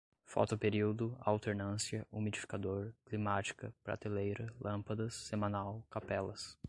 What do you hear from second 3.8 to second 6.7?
prateleira, lâmpadas, semanal, capelas